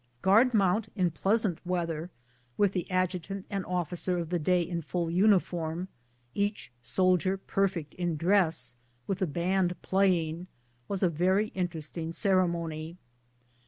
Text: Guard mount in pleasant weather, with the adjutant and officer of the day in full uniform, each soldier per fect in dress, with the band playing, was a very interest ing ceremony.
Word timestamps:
Guard 0.23 0.55
mount 0.55 0.87
in 0.95 1.11
pleasant 1.11 1.63
weather, 1.63 2.09
with 2.57 2.71
the 2.71 2.89
adjutant 2.89 3.45
and 3.51 3.63
officer 3.67 4.17
of 4.17 4.29
the 4.31 4.39
day 4.39 4.63
in 4.63 4.81
full 4.81 5.11
uniform, 5.11 5.89
each 6.33 6.71
soldier 6.81 7.37
per 7.37 7.67
fect 7.67 7.93
in 7.93 8.17
dress, 8.17 8.75
with 9.05 9.19
the 9.19 9.27
band 9.27 9.79
playing, 9.83 10.47
was 10.87 11.03
a 11.03 11.07
very 11.09 11.49
interest 11.49 11.99
ing 11.99 12.13
ceremony. 12.13 12.97